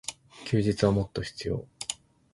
[0.45, 1.63] 休日はもっと必要。